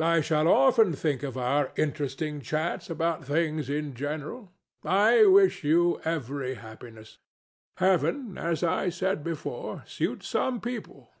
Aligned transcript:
I 0.00 0.20
shall 0.20 0.48
often 0.48 0.94
think 0.94 1.22
of 1.22 1.38
our 1.38 1.70
interesting 1.76 2.40
chats 2.40 2.90
about 2.90 3.24
things 3.24 3.70
in 3.70 3.94
general. 3.94 4.50
I 4.82 5.26
wish 5.26 5.62
you 5.62 6.00
every 6.04 6.54
happiness: 6.54 7.18
Heaven, 7.76 8.36
as 8.36 8.64
I 8.64 8.88
said 8.88 9.22
before, 9.22 9.84
suits 9.86 10.26
some 10.26 10.60
people. 10.60 11.12